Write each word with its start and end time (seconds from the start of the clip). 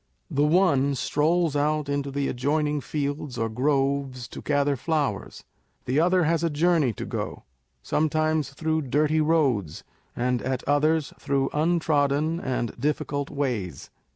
The 0.31 0.41
one 0.47 0.95
strolls 0.95 1.55
out 1.55 1.87
into 1.87 2.09
the 2.09 2.27
adjoining 2.27 2.81
fields 2.81 3.37
or 3.37 3.49
groves 3.49 4.27
to 4.29 4.41
gather 4.41 4.75
flowers: 4.75 5.43
the 5.85 5.99
other 5.99 6.23
has 6.23 6.43
a 6.43 6.49
journey 6.49 6.91
to 6.93 7.05
go, 7.05 7.43
sometimes 7.83 8.49
through 8.49 8.81
dirty 8.89 9.21
roads, 9.21 9.83
and 10.15 10.41
at 10.41 10.67
others 10.67 11.13
through 11.19 11.51
untrodden 11.53 12.39
and 12.39 12.71
difficult 12.79 13.29
ways. 13.29 13.91